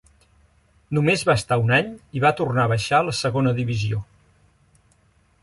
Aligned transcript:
Només 0.97 1.23
va 1.29 1.35
estar 1.39 1.57
un 1.65 1.73
any 1.77 1.91
i 2.21 2.23
va 2.23 2.33
tornar 2.41 2.65
a 2.65 2.73
baixar 2.73 3.03
a 3.03 3.07
la 3.11 3.15
Segona 3.19 3.55
Divisió. 3.61 4.03